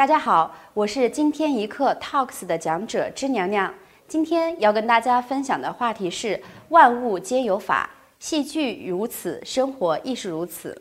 [0.00, 3.74] 大家好，我是今天一刻 Talks 的讲者芝娘娘。
[4.08, 10.80] 今天要跟大家分享的话题是“万物皆有法，戏剧如此，生活亦是如此”。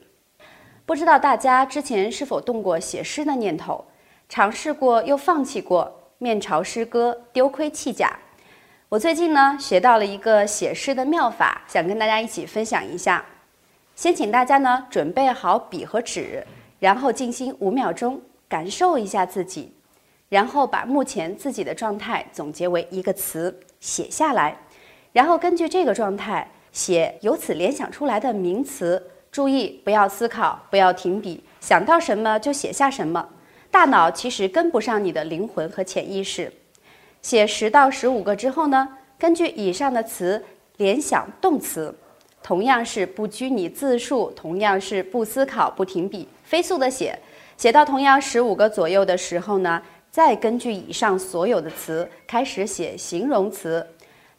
[0.87, 3.83] 不知道大家之前是否动过写诗的念头？
[4.29, 8.17] 尝试过又放弃过，面朝诗歌，丢盔弃甲。
[8.87, 13.25] 我最近呢学到了一个写诗的妙法，想跟大家一起分享一下。
[13.97, 16.41] 先请大家呢准备好笔和纸，
[16.79, 19.71] 然后静心五秒钟，感受一下自己，
[20.27, 24.57] 然后把目前自己的状态总结为一个词写下来，
[25.13, 29.01] 然后根据这个状态写由此联想出来的名词。
[29.31, 33.29] 注意不要思考，不要停笔，想到什么就写下什么。
[33.69, 36.51] 大脑其实跟不上你的灵魂和潜意识。
[37.21, 40.43] 写十到十五个之后呢，根据以上的词
[40.77, 41.93] 联想动词，
[42.41, 47.19] 同样是不拘泥字数，同样是不思考、不停笔，飞速的写。
[47.59, 53.85] 写到同样十五个左右的时候呢，再根据以上所有的词开始写形容词。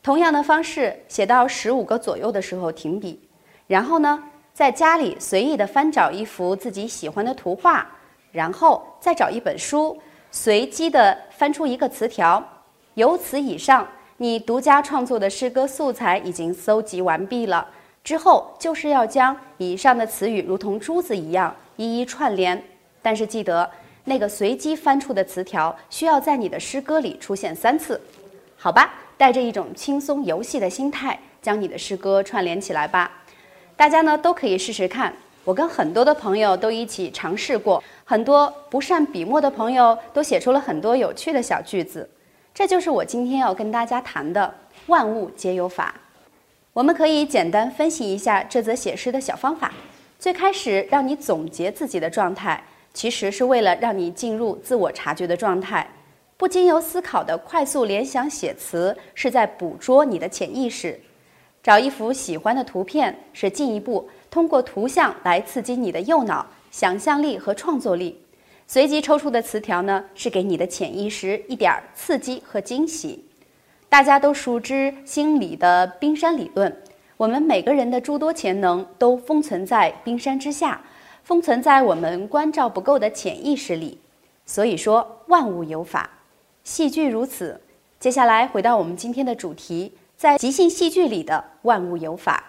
[0.03, 3.21] 同样的方式，写到十五个左右的时候停笔，
[3.67, 7.87] 然后呢，在家里随意的翻找一幅自己喜欢的图画，
[8.33, 12.43] 然后再找一本书，随机的翻出一个词条。
[12.95, 17.69] 由此以上，你独家创作的诗歌素材已经搜集完毕了。
[18.03, 22.65] 之后就是要将以上的词语如同珠子一样一一串联。
[23.03, 23.69] 但是记得，
[24.05, 28.01] 那个随机翻出的词条需要在你的诗歌里出现三次，
[28.57, 28.95] 好吧？
[29.17, 33.11] 带着一种轻松游戏的心态，将你的诗歌串联起来吧。
[33.77, 35.13] 大家呢都可以试试看。
[35.45, 42.09] 我跟很多的朋友都一起尝试过，很多不善笔墨的朋友都写出了很多有趣的小句子。
[42.55, 44.55] 这就是我今天要跟大家谈的
[44.87, 45.95] “万物皆有法”。
[46.75, 49.73] 我们可以简单分析一下这则写诗的小方法。
[50.19, 52.63] 最开始让你总结自己的状态，
[52.93, 55.89] 其实是为了让你进入自我察觉的状态。
[56.37, 60.99] 不经由思考的快速联想写词，是在捕捉你的潜意识。
[61.63, 68.19] 找一幅喜欢的图片，是进一步通过图像来刺激你的右脑想象力和创作力。
[68.67, 73.23] 随机抽出的词条呢，是给你的潜意识一点刺激和惊喜。
[73.91, 76.75] 大家都熟知心理的冰山理论，
[77.17, 80.81] 我们每个人的诸多潜能都封存在冰山之下，
[81.31, 83.97] 封存在我们关照不够的潜意识里。
[84.45, 86.11] 所以说，万物有法，
[86.65, 87.61] 戏剧如此。
[88.01, 92.43] 接下来回到我们今天的主题，在即兴戏剧里的万物有法。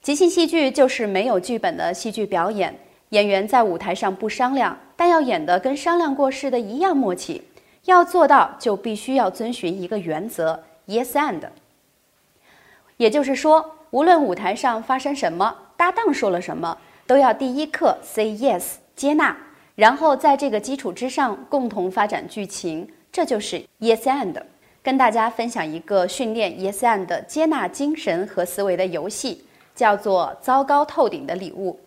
[0.00, 2.74] 即兴戏剧就是没有剧本的戏剧表演。
[3.10, 7.42] 演员在舞台上不商量，但要演得跟商量过似的一样默契。
[7.84, 11.42] 要做到，就必须要遵循一个原则：yes and。
[12.96, 18.64] 也就是说，无论舞台上发生什么，搭档说了什么，都要第一课 say yes
[18.96, 19.36] 接纳，
[19.76, 22.88] 然后在这个基础之上共同发展剧情。
[23.12, 24.34] 这就是 yes and。
[24.82, 29.44] 跟大家分享一个训练 yes and 接纳精神和思维的游戏，
[29.74, 31.78] 叫做“糟糕透顶的礼物”。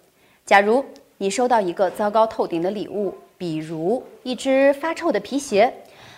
[0.46, 0.84] 假如
[1.18, 5.74] 你收到一个糟糕透顶的礼物，比如一只发臭的皮鞋，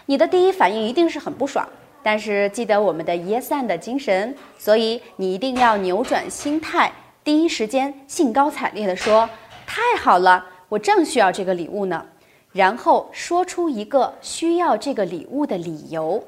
[0.05, 1.67] 你的第一反应一定是很不爽。
[2.03, 6.91] 但是记得我们的 Yes and 的精神，所以你一定要扭转心态，
[7.23, 9.29] 第一时间兴高采烈地说
[9.67, 12.03] ：“太好了，我正需要这个礼物呢。”
[12.51, 16.21] 然后说出一个需要这个礼物的理由，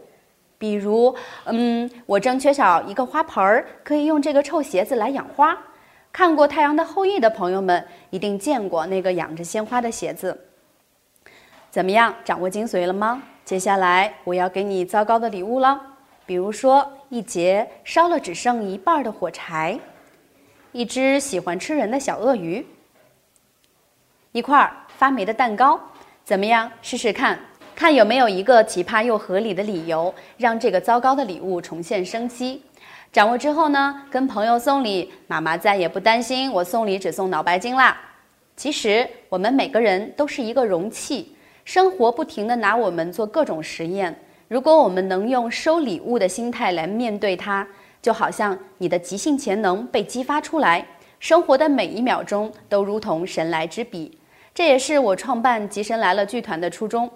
[0.57, 1.13] 比如
[1.45, 5.57] ：“嗯，我正缺少一个花盆儿，可以用这个臭鞋子来养花。”
[6.13, 10.39] 看过《太阳的后裔》的朋友们一定见过那个养着鲜花的鞋子。
[11.71, 13.23] 怎么样，掌握精髓了吗？
[13.43, 15.81] 接下来我要给你糟糕的礼物了，
[16.27, 19.79] 比如说一节烧了只剩一半的火柴，
[20.73, 22.65] 一只喜欢吃人的小鳄鱼，
[24.31, 25.79] 一块发霉的蛋糕。
[26.25, 27.39] 怎么样，试试看
[27.75, 32.59] 看有没有一个奇葩又合理的理由，让这个糟糕的礼物重现生机。
[33.11, 37.95] 掌握之后呢，跟朋友送礼，妈妈再也不担心我送礼只送脑白金啦。
[38.57, 41.35] 其实我们每个人都是一个容器，
[41.65, 44.19] 生活不停地拿我们做各种实验。
[44.47, 47.67] 如果我们能用收礼物的心态来面对它，
[48.03, 50.85] 就好像你的即兴潜能被激发出来，
[51.19, 54.15] 生活的每一秒钟都如同神来之笔。
[54.53, 57.09] 这也是我创办《吉神来了》剧团的初衷。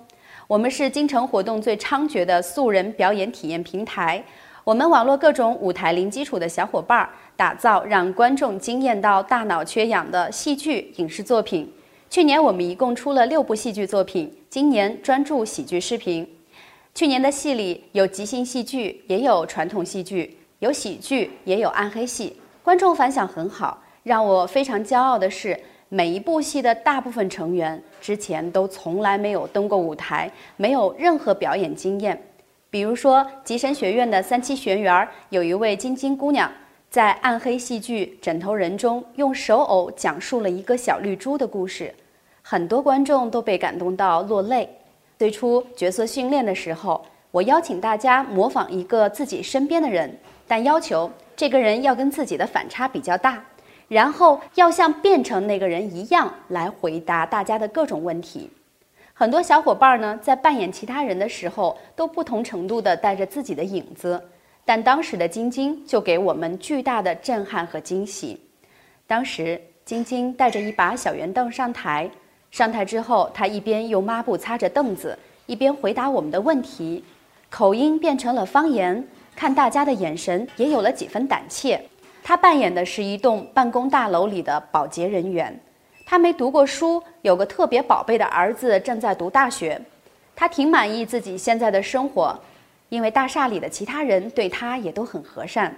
[0.47, 4.23] 我们是京城活动最猖獗的素人表演体验平台。
[4.63, 11.69] 我们网络各种舞台零基础的小伙伴儿，打造让观众惊艳到大脑缺氧的戏剧影视作品。
[12.09, 16.25] 去年我们一共出了六部戏剧作品，今年专注喜剧视频。
[16.95, 23.79] 去年的戏里有即兴戏剧，也有传统戏剧，有喜剧，也有暗黑戏，观众反响很好。
[24.01, 25.59] 让我非常骄傲的是，
[25.89, 32.19] 每一部戏的大部分成员之前都从来没有登过舞台，没有任何表演经验。
[32.71, 36.51] 比如说，吉神学院的三期学员有一位晶晶姑娘，
[36.89, 41.93] 在暗黑戏剧《枕头人》中用手偶讲述了一个小绿猪的故事，
[42.41, 44.67] 很多观众都被感动到落泪。
[45.19, 53.43] 最初角色训练的时候，我邀请大家模仿一个自己身边的人，但要求这个人要跟自己的反差比较大。
[53.87, 58.49] 然后要像变成那个人一样来回答大家的各种问题。
[59.13, 64.21] 很多小伙伴呢，在扮演其他人的时候，都不同程度的带着自己的影子。
[64.65, 68.37] 但当时的晶晶就给我们巨大的震撼和惊喜。
[69.07, 72.11] 当时晶晶带着一把小圆凳上台，
[72.51, 77.05] 上台之后，她一边用抹布擦着凳子，一边回答我们的问题，
[77.49, 79.07] 口音变成了方言，
[79.37, 81.79] 看大家的眼神也有了几分胆怯。
[82.23, 85.57] 他扮演的是一栋办公大楼里的保洁人员，
[86.07, 89.79] 他没读过书，有个特别宝贝的儿子正在读大学，
[90.35, 92.37] 他挺满意自己现在的生活，
[92.89, 95.73] 因为大厦里的其他人对他也都很和善。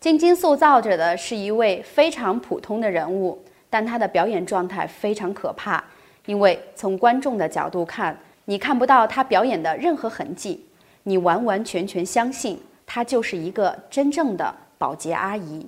[0.00, 3.38] 晶晶塑造着的是一位非常普通的人物，
[3.68, 5.84] 但他的表演状态非常可怕，
[6.24, 10.64] 因为从观众的角度看，你看不到他表演的任何痕迹，
[11.02, 14.52] 你完完全全相信她就是一个真正的。
[14.80, 15.66] 保洁阿姨，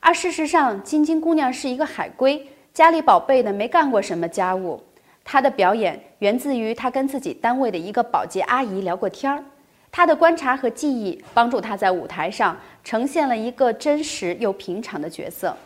[0.00, 2.44] 而事实上，晶晶姑娘是一个海归，
[2.74, 4.82] 家里宝贝的没干过什么家务。
[5.22, 9.44] 她的表演源自于她跟自己单位的一个保洁阿姨聊过天儿，
[9.92, 15.56] 她的观察和记忆帮助她在舞台上呈现了一个真实又平常的角色。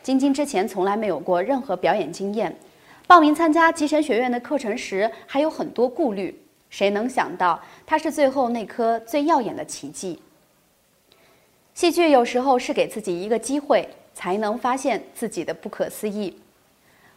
[0.00, 2.56] 晶晶之前从来没有过任何表演经验，
[3.08, 6.40] 报名参加集神学院的课程时还有很多顾虑。
[6.72, 10.18] 谁能想到，她是最后那颗最耀眼的奇迹？
[11.74, 16.34] 戏剧有时候是给自己一个机会，才能发现自己的不可思议。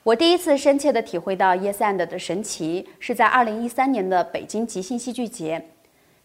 [0.03, 5.65] 我第一次深切地体会到 Yes and 的神奇，是在2013年的北京即兴戏剧节。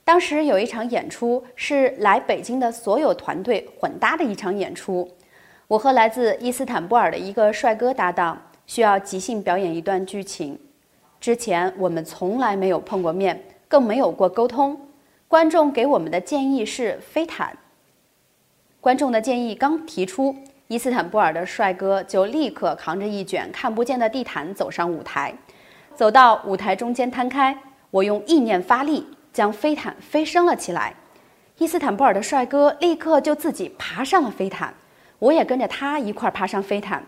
[0.04, 5.08] 当时有一场演出是来北京的所有团队混搭的一场演出。
[5.68, 10.58] 我和来自伊斯坦布尔的一个帅哥搭档，需要即兴表演一段剧情。
[11.20, 13.38] 之前我们从来没有碰过面，
[13.68, 14.80] 更没有过沟通。
[15.28, 17.56] 观众给我们的建议是飞毯。
[18.80, 20.34] 观众的建议刚提出，
[20.68, 25.34] 伊斯坦布尔的帅哥就立刻扛着一卷看不见的地毯走上舞台，
[25.94, 27.56] 走到舞台中间摊开。
[27.90, 30.94] 我用意念发力，将飞毯飞升了起来。
[31.58, 34.72] 伊斯坦布尔的帅哥立刻就自己爬上了飞毯，
[35.18, 37.04] 我也跟着他一块儿爬上飞毯。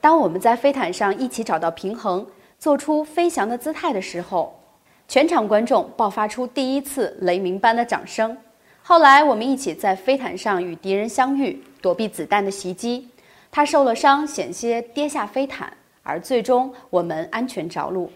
[0.00, 2.26] 当我们在飞毯上一起找到平衡，
[2.62, 4.56] 做出飞翔的姿态的时候，
[5.08, 8.36] 全场观众爆发出第一次雷鸣般的掌声。
[8.84, 13.08] 后来，我们一起在飞毯上与敌人相遇，躲避子弹的袭击。
[13.50, 18.08] 他受了伤，险些跌下飞毯，而最终我们安全着陆。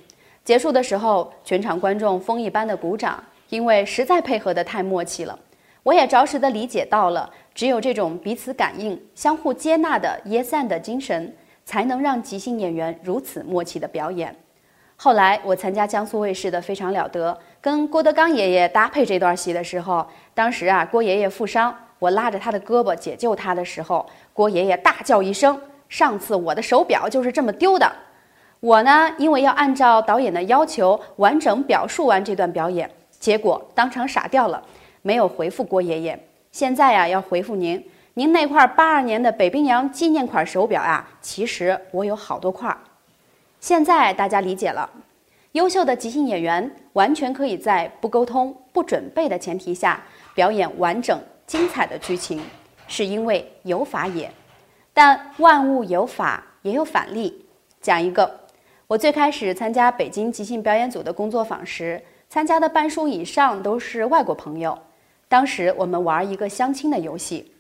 [0.45, 5.37] 结束的时候，全场观众风一般的鼓掌，因为实在配合得太默契了。
[5.83, 11.35] 我也着实的理解到了，只有这种彼此感应、相互接纳的 Yes and 的精神，
[11.67, 14.35] 才能让即兴演员如此默契的表演。
[14.97, 17.31] 后来，我参加江苏卫视的《非常了得》。
[17.61, 25.61] 跟郭德纲爷爷搭配这段戏的时候，当时啊，郭爷爷负伤，我拉着他的胳膊解救他的时候，郭爷爷大叫一声
[25.91, 27.93] ：“上次我的手表就是这么丢的。”
[28.61, 34.63] 我呢，因为要按照导演的要求完整表述完这段表演，结果当场傻掉了，
[35.03, 36.19] 没有回复郭爷爷。
[36.53, 37.85] 现在呀，要回复您，
[38.19, 42.75] 您那块八二年的北冰洋纪念款手表啊，其实我有好多块。
[43.61, 44.89] 现在大家理解了。
[45.53, 50.03] 优秀的即兴演员完全可以在不沟通、不准备的前提下
[50.35, 52.43] 表演完整精彩的剧情，
[52.89, 54.31] 是因为有法也。
[54.95, 57.45] 但万物有法也有反例。
[57.83, 58.41] 讲一个，
[58.87, 64.79] 我最开始参加北京即兴表演组的工作坊时，参加的半数以上都是外国朋友。
[65.29, 67.53] 当时我们玩一个相亲的游戏，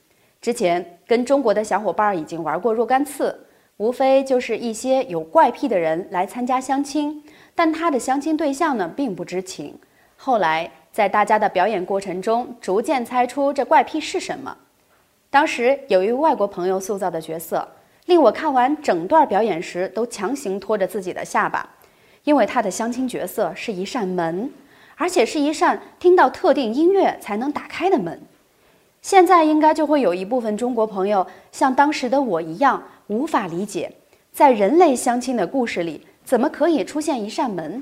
[0.47, 3.37] 之前跟中国的小伙伴已经玩过若干次，
[3.79, 7.21] 无非就是一些有怪癖的人来参加相亲。
[7.53, 9.77] 但他的相亲对象呢，并不知情。
[10.17, 14.57] 后来在大家的表演过程中，逐渐猜出这怪癖是什么。
[15.31, 17.67] 当时有一位外国朋友塑造的角色，
[18.05, 21.69] 令我看完整段表演时都强行拖着自己的下巴，
[22.23, 24.49] 因为他的相亲角色是一扇门，
[24.95, 28.23] 而且是一扇听到特定音乐才能打开的门。
[29.07, 33.89] 现在应该就会有一部分中国朋友像当时的我一样，无法理解，
[34.33, 36.05] 在人类相亲的故事里。
[36.25, 37.81] 怎么可以出现一扇门？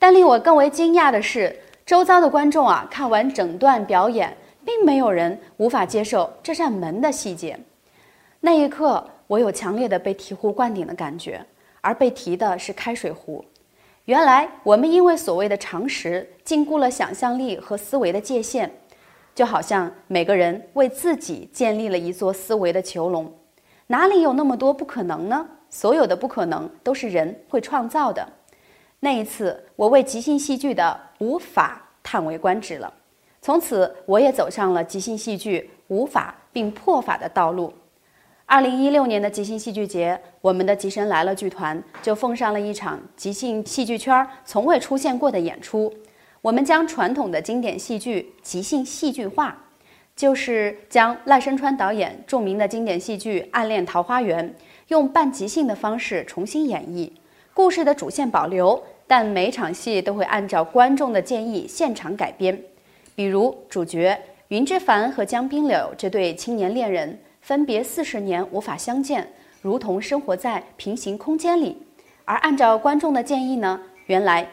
[0.00, 1.56] 但令我更为惊讶的是，
[1.86, 7.56] 周遭的观众啊，看完整段表演，并没有人无法接受这扇门的细节。
[8.40, 11.40] 那一刻，我有强烈的被醍醐灌顶的感觉，
[11.80, 13.44] 而被提的是开水壶。
[14.06, 18.68] 原来我们因为所谓的常识，禁锢了想象力和思维的界限，
[19.34, 23.32] 就好像每个人为自己建立了一座思维的囚笼。
[23.86, 25.46] 哪里有那么多不可能呢？
[25.68, 28.26] 所有的不可能都是人会创造的。
[29.00, 32.92] 那一次，我为即兴戏剧的无法叹为观止了。
[33.40, 37.72] 从此，我也走上了即兴戏剧无法并破法的道路。
[38.44, 45.92] 二零一六年的即兴戏剧节，我们的吉神来了剧团就奉上了一场即兴戏剧圈从未出现过的演出。
[46.42, 49.56] 我们将传统的经典戏剧即兴戏剧化，
[50.16, 54.46] 就是将赖声川导演著名的经典戏剧《暗恋桃花源》
[54.88, 57.08] 用半即兴的方式重新演绎，
[57.54, 62.60] 故事的主线保留，但每场戏都会按照观众的建议现场改编。
[63.14, 64.18] 比如主角
[64.48, 67.18] 云之凡和江滨柳这对青年恋人。
[67.42, 69.26] 分别四十年无法相见，
[69.62, 71.76] 如同生活在平行空间里。
[72.24, 74.46] 而按照观众的建议呢，原来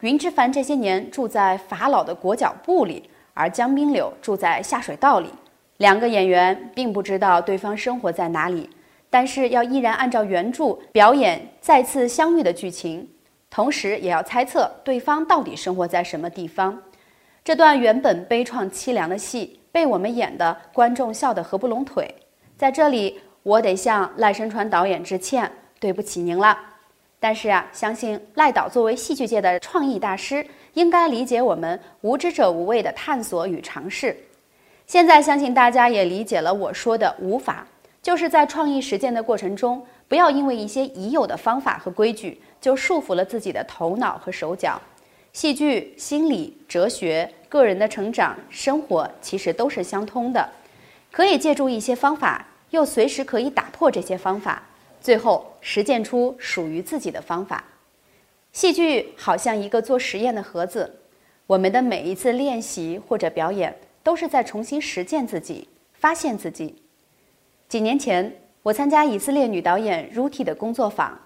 [0.00, 5.30] 云之凡这些年住在法老的裹脚布里，而江滨柳住在下水道里。
[5.78, 8.68] 两个演员并不知道对方生活在哪里，
[9.08, 13.08] 但是要依然按照原著表演再次相遇的剧情，
[13.50, 16.78] 同时也要猜测对方到底生活在什么地方。
[17.42, 22.14] 这段原本悲怆凄凉的戏，被我们演的观众笑得合不拢腿。
[22.56, 26.58] 在这里，我得向赖声川导演致歉，对不起您了。
[27.26, 34.16] 但是啊，相信赖导作为戏剧界的创意大师，应该理解我们无知者无畏的探索与尝试。
[34.86, 37.66] 现在相信大家也理解了我说的“无法”，
[38.00, 44.80] 就是在创意实践的过程中，不要因为一些已有的方法和规矩，就束缚了自己的头脑和手脚。
[45.32, 50.48] 戏剧、心理、哲学、个人的成长、生活，其实都是相通的。
[51.10, 54.62] 可以借助一些方法，又随时可以打破这些方法，
[55.06, 57.62] 最后实践出属于自己的方法。
[58.50, 60.92] 戏剧好像一个做实验的盒子，
[61.46, 63.72] 我们的每一次练习或者表演，
[64.02, 66.74] 都是在重新实践自己，发现自己。
[67.68, 71.16] 几年前，我参加以色列女导演 Ruti 的工作坊，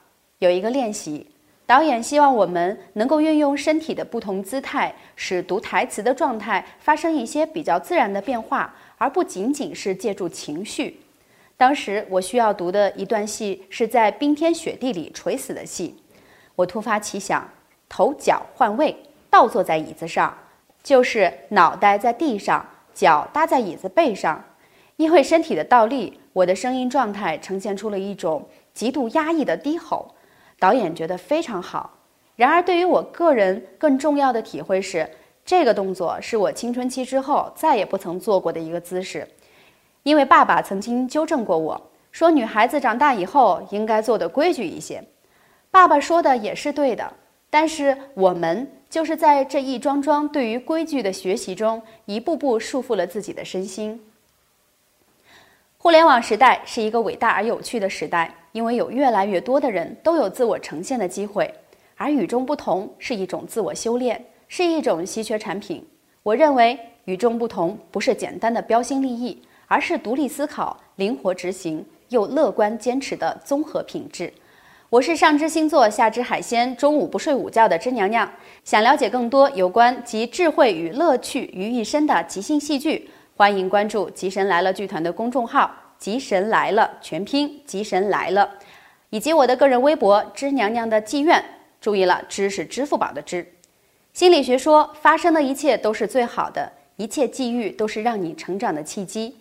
[0.41, 1.27] 有一个练习，
[1.65, 8.75] 导演希望我们能够运用身体的不同姿态，使读台词的状态发生一些比较自然的变化。
[8.99, 11.01] 而不仅仅是借助情绪。
[11.61, 15.95] 当时我需要读的一段戏是在冰天雪地里垂死的戏，
[16.57, 17.47] 我突发奇想，
[17.87, 18.97] 头脚换位，
[19.29, 20.35] 倒坐在椅子上，
[20.83, 24.43] 就是脑袋在地上，脚搭在椅子背上。
[24.97, 30.15] 因为身体的倒立，我的声音状态呈现出了一种极度压抑的低吼。
[30.59, 31.91] 导演觉得非常好。
[32.37, 35.07] 然而，对于我个人更重要的体会是。
[35.43, 39.27] 这个动作是我青春期之后再也不曾做过的一个姿势，
[40.03, 45.03] 因为爸爸曾经纠正过我说，女孩子长大以后应该做的规矩一些。
[45.71, 47.13] 爸爸说的也是对的，
[47.49, 54.01] 但是我们就是在这一桩桩对于规矩的学习中，一步步束缚了自己的身心。
[55.79, 61.55] 互联网时代是一个伟大而有趣的时代，因为有越来越多的人都有自我呈现的机会，
[61.97, 64.25] 而与众不同是一种自我修炼。
[64.53, 65.87] 是一种稀缺产品。
[66.25, 69.41] 我认为与众不同不是简单的标新立异，
[69.71, 74.33] 而是独立思考、灵活执行又乐观坚持的综合品质。
[74.89, 78.29] 我是上知星座、下知海鲜、中午不睡午觉的芝娘娘。
[78.65, 88.51] 想了解更多有关集智慧与乐趣于一身的即兴戏剧，欢迎关注“吉神来了”剧团的公众号“吉神来了”全拼“吉神来了”，
[89.11, 91.41] 以及我的个人微博“芝娘娘的妓院”。
[91.81, 93.47] 注意了，知是支付宝的知。
[94.13, 99.37] 心理学说，发生的一切都是最好的，一切际遇都是让你成长的契机。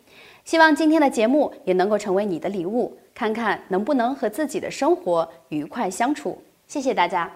[0.49, 6.41] 希望今天的节目也能够成为你的礼物，看看能不能和自己的生活愉快相处。
[6.65, 7.31] 谢谢大家。